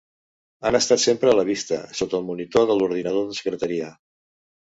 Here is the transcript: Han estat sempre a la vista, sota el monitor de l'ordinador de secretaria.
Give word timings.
Han 0.69 0.77
estat 0.77 1.03
sempre 1.03 1.29
a 1.31 1.35
la 1.39 1.43
vista, 1.49 1.77
sota 1.99 2.17
el 2.21 2.25
monitor 2.31 2.67
de 2.71 2.79
l'ordinador 2.79 3.29
de 3.29 3.37
secretaria. 3.43 3.93